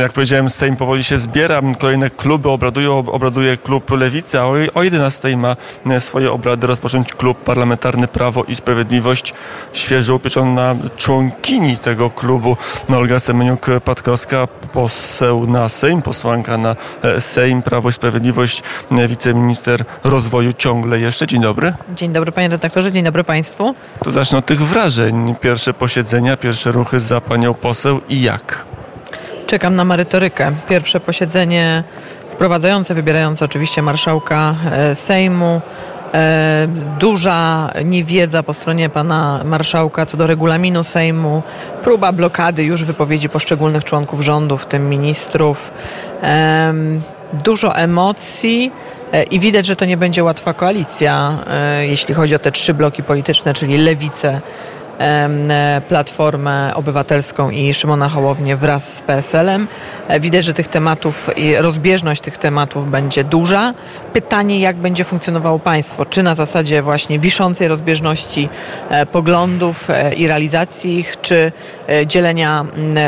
[0.00, 5.36] Jak powiedziałem, Sejm powoli się zbiera, kolejne kluby obradują, obraduje klub Lewicy, a o 11
[5.36, 9.34] ma e, swoje obrady rozpocząć klub parlamentarny Prawo i Sprawiedliwość.
[9.72, 12.56] Świeżo upieczona członkini tego klubu
[12.88, 20.52] Olga Semeniuk-Patkowska, poseł na Sejm, posłanka na e, Sejm, Prawo i Sprawiedliwość, e, wiceminister rozwoju
[20.52, 21.26] ciągle jeszcze.
[21.26, 21.72] Dzień dobry.
[21.94, 23.74] Dzień dobry panie redaktorze, dzień dobry państwu.
[24.04, 25.34] To zacznę od tych wrażeń.
[25.40, 28.69] Pierwsze posiedzenia, pierwsze ruchy za panią poseł i jak?
[29.50, 30.52] Czekam na merytorykę.
[30.68, 31.84] Pierwsze posiedzenie
[32.30, 35.60] wprowadzające, wybierające oczywiście marszałka e, Sejmu.
[36.14, 36.68] E,
[36.98, 41.42] duża niewiedza po stronie pana marszałka co do regulaminu Sejmu,
[41.82, 45.72] próba blokady już wypowiedzi poszczególnych członków rządu, w tym ministrów.
[47.44, 48.72] Dużo emocji
[49.12, 51.38] e, i widać, że to nie będzie łatwa koalicja,
[51.80, 54.40] jeśli chodzi o te trzy bloki polityczne, czyli lewicę,
[55.88, 59.68] Platformę Obywatelską i Szymona Hołownię wraz z PSL-em.
[60.08, 63.74] E, widać, że tych tematów i rozbieżność tych tematów będzie duża.
[64.12, 66.06] Pytanie, jak będzie funkcjonowało państwo?
[66.06, 68.48] Czy na zasadzie właśnie wiszącej rozbieżności
[68.90, 71.52] e, poglądów i realizacji ich, czy
[72.06, 72.64] dzielenia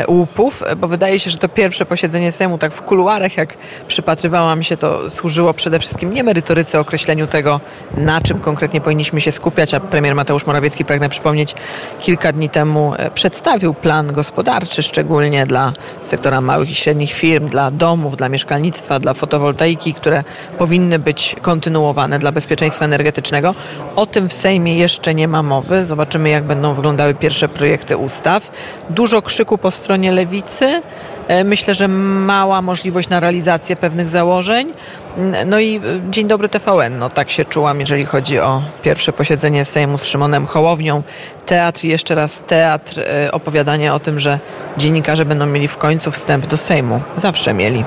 [0.07, 0.63] łupów?
[0.77, 3.53] Bo wydaje się, że to pierwsze posiedzenie Sejmu, tak w kuluarach, jak
[3.87, 7.59] przypatrywałam się, to służyło przede wszystkim nie merytoryce, określeniu tego,
[7.97, 11.55] na czym konkretnie powinniśmy się skupiać, a premier Mateusz Morawiecki, pragnę przypomnieć,
[11.99, 17.71] kilka dni temu e, przedstawił plan gospodarczy, szczególnie dla sektora małych i średnich firm, dla
[17.71, 20.23] domów, dla mieszkalnictwa, dla fotowoltaiki, które
[20.57, 23.55] powinny być kontynuowane dla bezpieczeństwa energetycznego.
[23.95, 25.85] O tym w Sejmie jeszcze nie ma mowy.
[25.85, 28.51] Zobaczymy, jak będą wyglądały pierwsze projekty ustaw.
[28.89, 30.81] Dużo krzyku po stronie lewicy.
[31.27, 34.73] E, myślę, że mała możliwość na realizację pewnych założeń.
[35.45, 36.97] No i e, dzień dobry TVN.
[36.97, 41.03] No tak się czułam, jeżeli chodzi o pierwsze posiedzenie Sejmu z Szymonem Hołownią.
[41.45, 44.39] Teatr, jeszcze raz teatr, e, opowiadanie o tym, że
[44.77, 47.01] dziennikarze będą mieli w końcu wstęp do Sejmu.
[47.17, 47.83] Zawsze mieli.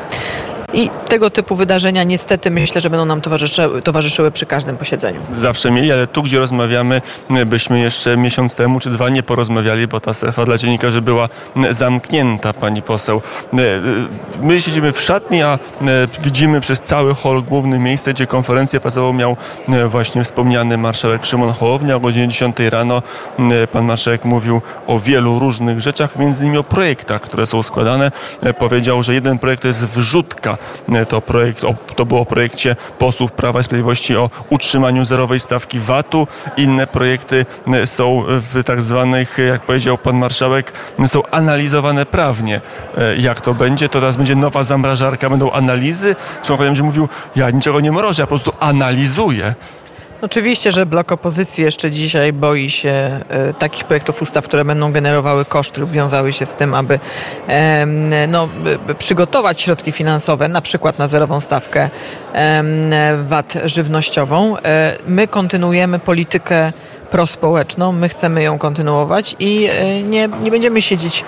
[0.73, 5.21] I tego typu wydarzenia niestety myślę, że będą nam towarzyszyły, towarzyszyły przy każdym posiedzeniu.
[5.35, 7.03] Zawsze mieli, ale tu, gdzie rozmawiamy,
[7.47, 11.29] byśmy jeszcze miesiąc temu czy dwa nie porozmawiali, bo ta strefa dla dziennikarzy była
[11.71, 13.23] zamknięta, pani poseł.
[14.41, 15.59] My siedzimy w szatni, a
[16.23, 19.37] widzimy przez cały hol główne miejsce, gdzie konferencję prasową miał
[19.89, 21.97] właśnie wspomniany marszałek Szymon Hołownia.
[21.97, 23.03] O godzinie 10 rano
[23.73, 28.13] pan marszałek mówił o wielu różnych rzeczach, między innymi o projektach, które są składane.
[28.59, 30.56] Powiedział, że jeden projekt to jest wrzutka
[30.93, 31.63] E, to, projekt,
[31.97, 36.27] to było o projekcie posłów Prawa i Sprawiedliwości o utrzymaniu zerowej stawki VAT-u.
[36.57, 40.73] Inne projekty e, są w tak zwanych, jak powiedział pan marszałek,
[41.07, 42.61] są analizowane prawnie.
[42.99, 43.89] E, jak to będzie?
[43.89, 46.17] To teraz będzie nowa zamrażarka, będą analizy?
[46.43, 49.55] Czy pan będzie mówił, ja niczego nie mrożę, ja po prostu analizuję.
[50.23, 55.45] Oczywiście, że blok opozycji jeszcze dzisiaj boi się e, takich projektów ustaw, które będą generowały
[55.45, 56.99] koszty lub wiązały się z tym, aby
[57.49, 57.87] e,
[58.29, 58.49] no,
[58.99, 61.91] przygotować środki finansowe, na przykład na zerową stawkę
[62.35, 62.65] e,
[63.29, 64.57] VAT żywnościową.
[64.59, 66.73] E, my kontynuujemy politykę
[67.07, 67.93] prospołeczną.
[67.93, 71.25] My chcemy ją kontynuować i e, nie, nie będziemy siedzieć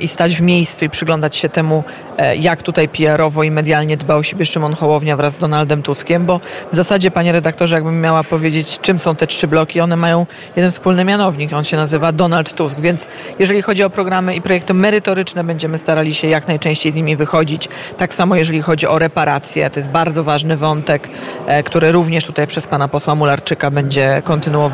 [0.00, 1.84] i stać w miejscu i przyglądać się temu,
[2.18, 6.26] e, jak tutaj PR-owo i medialnie dba o siebie Szymon Hołownia wraz z Donaldem Tuskiem,
[6.26, 6.40] bo
[6.72, 10.26] w zasadzie, panie redaktorze, jakbym miała powiedzieć, czym są te trzy bloki, one mają
[10.56, 11.52] jeden wspólny mianownik.
[11.52, 16.14] On się nazywa Donald Tusk, więc jeżeli chodzi o programy i projekty merytoryczne, będziemy starali
[16.14, 17.68] się jak najczęściej z nimi wychodzić.
[17.96, 21.08] Tak samo jeżeli chodzi o reparacje, to jest bardzo ważny wątek,
[21.46, 24.71] e, który również tutaj przez pana posła Mularczyka będzie kontynuowany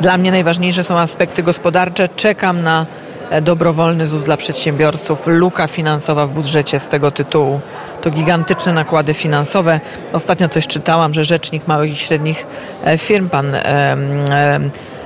[0.00, 2.08] dla mnie najważniejsze są aspekty gospodarcze.
[2.08, 2.86] Czekam na
[3.30, 7.60] e, dobrowolny ZUS dla przedsiębiorców, luka finansowa w budżecie z tego tytułu.
[8.02, 9.80] To gigantyczne nakłady finansowe.
[10.12, 12.46] Ostatnio coś czytałam, że rzecznik małych i średnich
[12.84, 13.56] e, firm, pan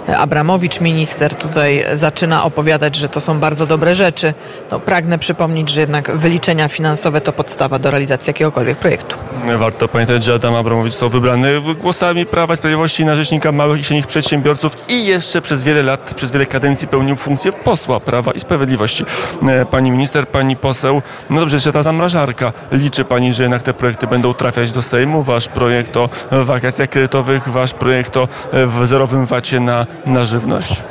[0.06, 4.34] Abramowicz, minister, tutaj zaczyna opowiadać, że to są bardzo dobre rzeczy.
[4.70, 9.16] No, pragnę przypomnieć, że jednak wyliczenia finansowe to podstawa do realizacji jakiegokolwiek projektu.
[9.58, 13.84] Warto pamiętać, że Adam Abramowicz został wybrany głosami Prawa i Sprawiedliwości na Rzecznika Małych i
[13.84, 18.40] Średnich Przedsiębiorców i jeszcze przez wiele lat, przez wiele kadencji pełnił funkcję posła Prawa i
[18.40, 19.04] Sprawiedliwości.
[19.48, 22.52] E, pani minister, pani poseł, no dobrze, jeszcze ta zamrażarka.
[22.72, 25.22] Liczy pani, że jednak te projekty będą trafiać do Sejmu?
[25.22, 30.82] Wasz projekt o wakacjach kredytowych, wasz projekt o e, zerowym wacie na na żywność?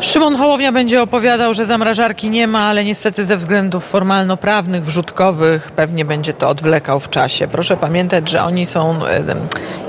[0.00, 6.04] Szymon Hołownia będzie opowiadał, że zamrażarki nie ma, ale niestety ze względów formalno-prawnych, wrzutkowych pewnie
[6.04, 7.48] będzie to odwlekał w czasie.
[7.48, 9.00] Proszę pamiętać, że oni są,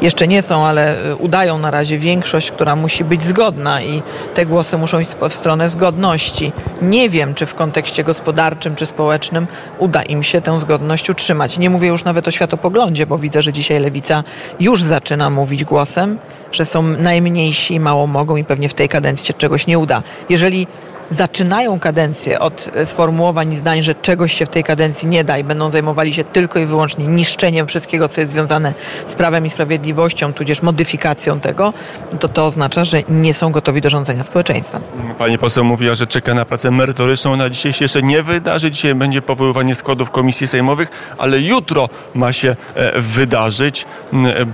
[0.02, 4.02] jeszcze nie są, ale e, udają na razie większość, która musi być zgodna i
[4.34, 6.52] te głosy muszą iść w stronę zgodności.
[6.82, 9.48] Nie wiem, czy w kontekście gospodarczym czy społecznym
[9.80, 11.58] uda im się tę zgodność utrzymać.
[11.58, 14.24] Nie mówię już nawet o światopoglądzie, bo widzę, że dzisiaj lewica
[14.60, 16.20] już zaczyna mówić głosem,
[16.52, 19.99] że są najmniejsi, mało mogą i pewnie w tej kadencji czegoś nie uda.
[20.30, 20.68] Jeżeli
[21.12, 25.44] zaczynają kadencję od sformułowań i zdań, że czegoś się w tej kadencji nie da i
[25.44, 28.74] będą zajmowali się tylko i wyłącznie niszczeniem wszystkiego, co jest związane
[29.06, 31.74] z prawem i sprawiedliwością, tudzież modyfikacją tego,
[32.20, 34.82] to to oznacza, że nie są gotowi do rządzenia społeczeństwem.
[35.18, 37.36] Pani poseł mówiła, że czeka na pracę merytoryczną.
[37.36, 38.72] Na dzisiaj się jeszcze nie wydarzy.
[38.72, 43.86] Dzisiaj będzie powoływanie składów komisji sejmowych, ale jutro ma się e, wydarzyć,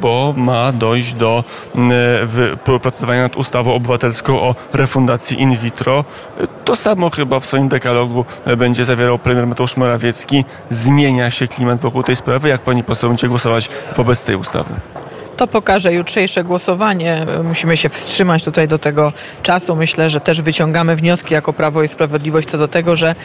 [0.02, 1.44] bo ma dojść do
[2.64, 6.06] procedowania nad ustawą obywatelską o refundacji in vitro.
[6.66, 8.26] To samo chyba w swoim dekalogu
[8.58, 10.46] będzie zawierał premier Mateusz Morawiecki.
[10.70, 12.50] Zmienia się klimat wokół tej sprawy.
[12.50, 14.74] Jak pani poseł będzie głosować wobec tej ustawy?
[15.38, 17.26] To pokaże jutrzejsze głosowanie.
[17.44, 19.76] Musimy się wstrzymać tutaj do tego czasu.
[19.76, 23.16] Myślę, że też wyciągamy wnioski jako Prawo i Sprawiedliwość co do tego, że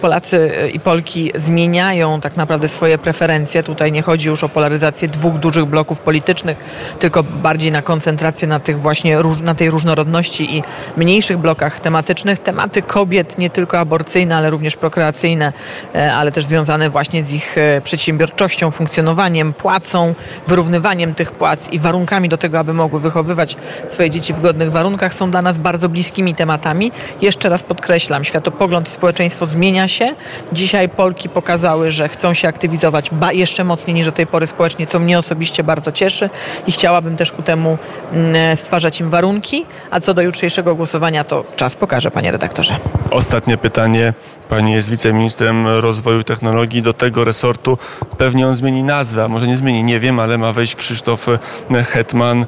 [0.00, 3.62] Polacy i Polki zmieniają tak naprawdę swoje preferencje.
[3.62, 6.56] Tutaj nie chodzi już o polaryzację dwóch dużych bloków politycznych,
[6.98, 10.62] tylko bardziej na koncentrację na tych właśnie na tej różnorodności i
[10.96, 12.38] mniejszych blokach tematycznych.
[12.38, 15.52] Tematy kobiet, nie tylko aborcyjne, ale również prokreacyjne,
[15.94, 20.14] e, ale też związane właśnie z ich e, przedsiębiorczością, funkcjonowaniem, płacą,
[20.46, 23.56] wyrównywaniem tych płac i warunkami do tego, aby mogły wychowywać
[23.86, 26.92] swoje dzieci w godnych warunkach, są dla nas bardzo bliskimi tematami.
[27.22, 30.14] Jeszcze raz podkreślam, światopogląd i społeczeństwo zmienia się.
[30.52, 34.98] Dzisiaj Polki pokazały, że chcą się aktywizować jeszcze mocniej niż do tej pory społecznie, co
[34.98, 36.30] mnie osobiście bardzo cieszy
[36.66, 37.78] i chciałabym też ku temu
[38.12, 39.64] mm, stwarzać im warunki.
[39.90, 42.76] A co do jutrzejszego głosowania, to czas pokaże, panie redaktorze.
[43.10, 44.14] Ostatnie pytanie.
[44.48, 46.82] Pani jest wiceministrem rozwoju technologii.
[46.82, 47.78] Do tego resortu
[48.18, 51.26] pewnie on zmieni nazwę, a może nie zmieni, nie wiem, ale ma wejść Krzysztof
[51.70, 52.46] Hetman,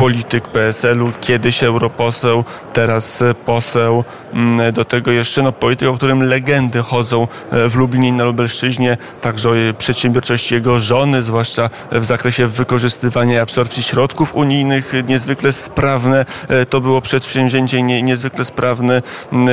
[0.00, 4.04] polityk PSL-u, kiedyś europoseł, teraz poseł.
[4.32, 8.96] Mm, do tego jeszcze no, polityk, o którym legendy chodzą w Lublinie i na Lubelszczyźnie,
[9.20, 16.26] także o przedsiębiorczości jego żony, zwłaszcza w zakresie wykorzystywania i absorpcji środków unijnych, niezwykle sprawne.
[16.70, 19.02] To było przedsięwzięcie nie, niezwykle sprawne
[19.32, 19.48] mm,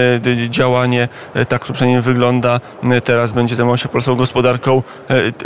[0.49, 1.07] działanie,
[1.47, 2.59] tak to przynajmniej wygląda.
[3.03, 4.83] Teraz będzie zajmował się polską gospodarką.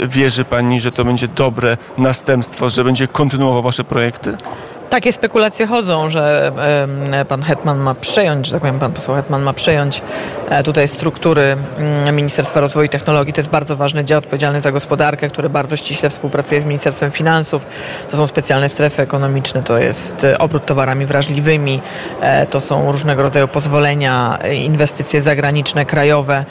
[0.08, 4.36] Wierzy Pani, że to będzie dobre następstwo, że będzie kontynuował Wasze projekty?
[4.92, 6.52] Takie spekulacje chodzą, że
[7.28, 10.02] pan Hetman ma przejąć, że tak powiem, pan poseł Hetman ma przejąć
[10.64, 13.32] tutaj struktury mm, Ministerstwa Rozwoju i Technologii.
[13.32, 17.66] To jest bardzo ważny dział odpowiedzialny za gospodarkę, który bardzo ściśle współpracuje z Ministerstwem Finansów.
[18.10, 21.80] To są specjalne strefy ekonomiczne, to jest e, obrót towarami wrażliwymi,
[22.20, 26.44] e, to są różnego rodzaju pozwolenia, inwestycje zagraniczne, krajowe,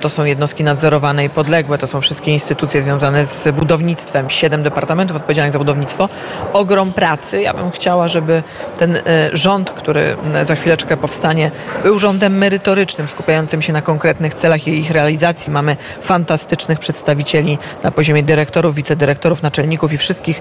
[0.00, 5.16] to są jednostki nadzorowane i podległe, to są wszystkie instytucje związane z budownictwem, siedem departamentów
[5.16, 6.08] odpowiedzialnych za budownictwo.
[6.52, 7.42] Ogrom pracy.
[7.42, 8.42] Ja bym chciała, żeby
[8.78, 9.00] ten e,
[9.32, 11.50] rząd, który za chwileczkę powstanie,
[11.82, 15.52] był rządem merytorycznym, skupiającym się na konkretnych celach i ich realizacji.
[15.52, 20.40] Mamy fantastycznych przedstawicieli na poziomie dyrektorów, wicedyrektorów, naczelników i wszystkich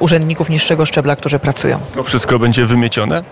[0.00, 1.78] urzędników niższego szczebla, którzy pracują.
[1.94, 3.22] To wszystko będzie wymiecione?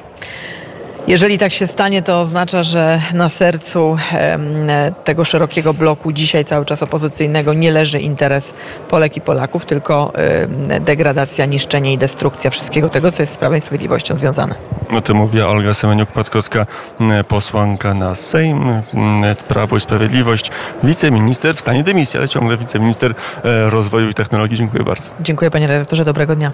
[1.07, 3.97] Jeżeli tak się stanie, to oznacza, że na sercu
[5.05, 8.55] tego szerokiego bloku, dzisiaj cały czas opozycyjnego, nie leży interes
[8.89, 10.13] Polek i Polaków, tylko
[10.81, 14.55] degradacja, niszczenie i destrukcja wszystkiego tego, co jest z Prawem i Sprawiedliwością związane.
[14.93, 16.67] O tym mówiła Olga Semeniuk-Patkowska,
[17.29, 18.83] posłanka na Sejm,
[19.49, 20.51] Prawo i Sprawiedliwość,
[20.83, 23.15] wiceminister w stanie dymisji, ale ciągle wiceminister
[23.45, 24.57] e, rozwoju i technologii.
[24.57, 25.11] Dziękuję bardzo.
[25.21, 26.53] Dziękuję panie redaktorze, dobrego dnia.